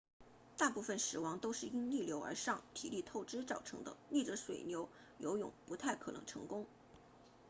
[0.57, 4.89] 大部分死亡都是因逆流而上体力透支造成的逆着水流
[5.19, 6.65] 游泳不太可能成功